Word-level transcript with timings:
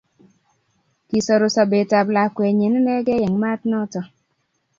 kisoru 1.07 1.47
sobetab 1.55 2.07
lakwenyin 2.15 2.77
inegei 2.79 3.23
Eng' 3.25 3.39
maat 3.41 3.61
noto 3.71 4.01